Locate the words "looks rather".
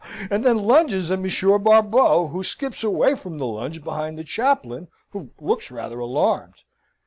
5.39-5.99